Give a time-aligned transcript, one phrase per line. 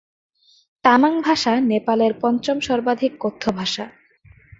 [0.85, 3.85] তামাং ভাষা নেপালের পঞ্চম সর্বাধিক কথ্য ভাষা।